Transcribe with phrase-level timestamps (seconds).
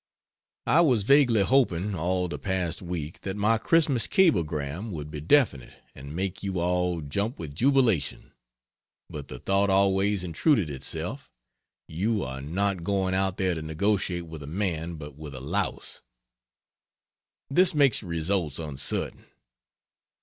[0.65, 5.75] I was vaguely hoping, all the past week, that my Xmas cablegram would be definite,
[5.93, 8.31] and make you all jump with jubilation;
[9.11, 11.29] but the thought always intruded itself,
[11.87, 16.01] "You are not going out there to negotiate with a man, but with a louse.
[17.51, 19.25] This makes results uncertain."